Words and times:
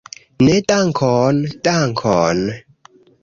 Ne, 0.45 0.53
dankon, 0.71 1.43
dankon. 1.67 2.41